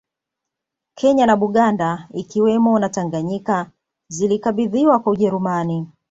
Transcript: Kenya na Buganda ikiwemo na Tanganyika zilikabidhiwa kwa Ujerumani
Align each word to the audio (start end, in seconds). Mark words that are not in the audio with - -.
Kenya 0.95 1.25
na 1.25 1.35
Buganda 1.35 2.07
ikiwemo 2.13 2.79
na 2.79 2.89
Tanganyika 2.89 3.71
zilikabidhiwa 4.07 4.99
kwa 4.99 5.11
Ujerumani 5.13 5.87